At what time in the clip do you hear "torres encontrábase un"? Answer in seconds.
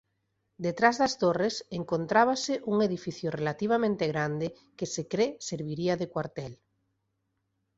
1.21-2.77